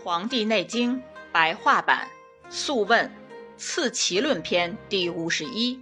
[0.02, 0.96] 《黄帝内经》
[1.30, 2.08] 白话版
[2.48, 3.06] 《素问·
[3.58, 5.78] 刺奇论篇》第五十一。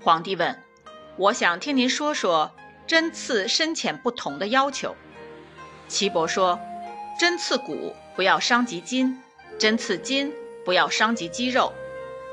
[0.00, 0.62] 皇帝问
[1.18, 2.50] ：“我想听您说说
[2.86, 4.96] 针刺深浅不同的要求。”
[5.88, 6.58] 岐伯说
[7.20, 9.22] ：“针刺骨不要伤及筋，
[9.58, 10.32] 针刺筋
[10.64, 11.74] 不要伤及肌肉，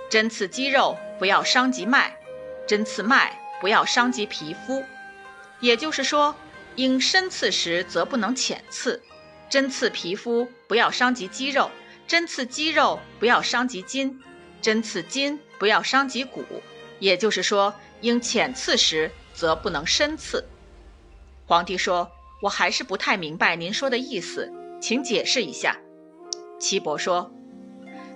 [0.10, 2.16] 针刺肌肉不要伤及脉，
[2.66, 4.82] 针刺脉不要伤及皮肤。
[5.60, 6.34] 也就是说，
[6.78, 9.04] 应深刺时则不能浅刺。”
[9.50, 11.70] 针刺皮肤不要伤及肌肉，
[12.08, 14.22] 针刺肌肉不要伤及筋，
[14.62, 16.44] 针刺筋不要伤及骨。
[17.00, 20.46] 也就是说，应浅刺时则不能深刺。
[21.46, 22.10] 皇帝说
[22.42, 25.78] ：“我还是不太明白您说的意思，请解释一下。”
[26.60, 27.32] 岐伯说：“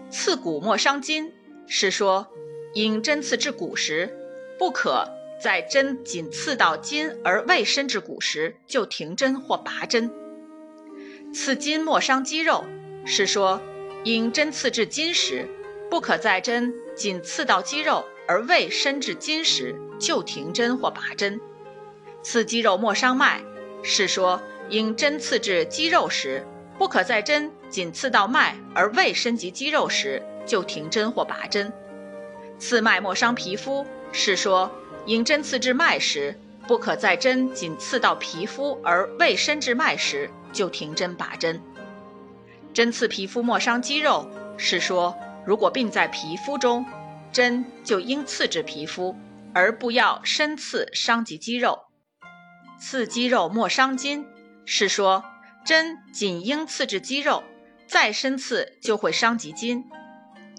[0.09, 1.31] 刺骨莫伤筋，
[1.67, 2.27] 是说
[2.73, 4.17] 应针刺至骨时，
[4.57, 5.05] 不可
[5.41, 10.11] 在针仅刺到筋而未深至骨时就停针或拔针。”
[11.31, 12.65] 刺筋莫伤肌肉，
[13.05, 13.61] 是说，
[14.03, 15.47] 应针刺至筋时，
[15.89, 21.39] 不可在针仅刺到肌肉而未深至筋时就停针或拔针。
[22.23, 23.41] 刺肌肉莫伤脉，
[23.83, 26.45] 是说，应针刺至肌肉时，
[26.79, 31.71] 不可在针仅刺到脉而未深及肌肉时就停针或拔针。
[32.57, 34.69] 刺脉莫伤皮肤，是说，
[35.05, 36.35] 应针刺至脉时，
[36.69, 40.29] 不可在针仅刺到皮肤而未深至脉时。
[40.53, 41.59] 就停针拔针，
[42.73, 46.85] 针刺皮肤莫伤肌肉，是说如果病在皮肤中，
[47.31, 49.15] 针就应刺至皮肤，
[49.53, 51.85] 而不要深刺伤及肌肉。
[52.79, 54.25] 刺肌肉莫伤筋，
[54.65, 55.23] 是说
[55.63, 57.43] 针仅应刺至肌肉，
[57.87, 59.85] 再深刺就会伤及筋。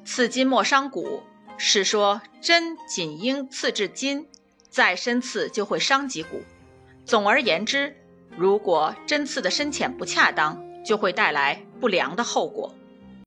[0.04, 1.24] 刺筋莫伤骨，
[1.58, 4.28] 是说针仅应刺至筋，
[4.70, 6.40] 再深刺就会伤脊骨。
[7.04, 7.94] 总而言之。
[8.36, 12.72] 如果针刺的深浅不恰当，就会带来不良的后果。